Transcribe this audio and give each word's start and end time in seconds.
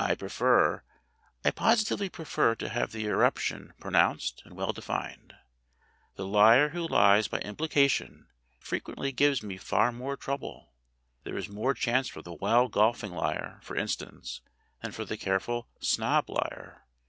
I 0.00 0.16
pre 0.16 0.28
fer 0.28 0.82
I 1.44 1.52
positively 1.52 2.08
prefer 2.08 2.56
to 2.56 2.68
have 2.70 2.90
the 2.90 3.04
eruption 3.06 3.72
pro 3.78 3.92
nounced 3.92 4.44
and 4.44 4.56
well 4.56 4.72
defined. 4.72 5.32
The 6.16 6.26
liar 6.26 6.70
who 6.70 6.88
lies 6.88 7.28
by 7.28 7.38
impli 7.38 7.70
cation 7.70 8.26
frequently 8.58 9.12
gives 9.12 9.44
me 9.44 9.58
far 9.58 9.92
more 9.92 10.16
trouble. 10.16 10.72
There 11.22 11.38
is 11.38 11.48
more 11.48 11.72
chance 11.74 12.08
for 12.08 12.20
the 12.20 12.34
wild 12.34 12.72
golfing 12.72 13.12
liar, 13.12 13.60
for 13.62 13.76
instance, 13.76 14.40
than 14.82 14.90
for 14.90 15.04
the 15.04 15.16
careful 15.16 15.68
snob 15.78 16.28
liar. 16.30 16.82